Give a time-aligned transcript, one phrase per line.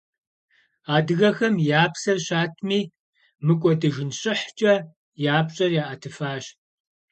[0.95, 2.81] Адыгэхэм я псэр щатми,
[3.45, 4.73] мыкӀуэдыжын щӀыхькӀэ
[5.35, 6.45] я пщӀэр яӀэтыфащ.